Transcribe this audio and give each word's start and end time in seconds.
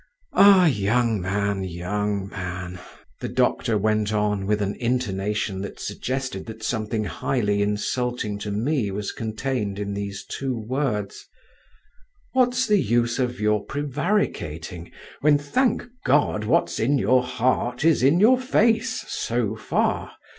"Ah, 0.33 0.65
young 0.65 1.21
man, 1.21 1.63
young 1.63 2.27
man," 2.27 2.79
the 3.19 3.29
doctor 3.29 3.77
went 3.77 4.11
on 4.11 4.47
with 4.47 4.59
an 4.59 4.73
intonation 4.79 5.61
that 5.61 5.79
suggested 5.79 6.47
that 6.47 6.63
something 6.63 7.03
highly 7.03 7.61
insulting 7.61 8.39
to 8.39 8.49
me 8.49 8.89
was 8.89 9.11
contained 9.11 9.77
in 9.77 9.93
these 9.93 10.25
two 10.25 10.57
words, 10.57 11.27
"what's 12.33 12.65
the 12.65 12.81
use 12.81 13.19
of 13.19 13.39
your 13.39 13.63
prevaricating, 13.63 14.91
when, 15.19 15.37
thank 15.37 15.83
God, 16.03 16.45
what's 16.45 16.79
in 16.79 16.97
your 16.97 17.21
heart 17.21 17.85
is 17.85 18.01
in 18.01 18.19
your 18.19 18.39
face, 18.41 19.05
so 19.07 19.55
far? 19.55 20.13